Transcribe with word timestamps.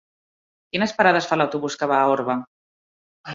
Quines 0.71 0.93
parades 1.01 1.27
fa 1.31 1.37
l'autobús 1.41 1.77
que 1.83 1.89
va 1.93 2.01
a 2.07 2.09
Orba? 2.15 2.39